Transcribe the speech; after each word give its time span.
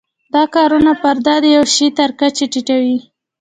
دا 0.33 0.43
کارونه 0.55 0.91
فرد 1.01 1.19
د 1.43 1.45
یوه 1.55 1.69
شي 1.75 1.87
تر 1.99 2.09
کچې 2.19 2.45
ټیټوي. 2.51 2.97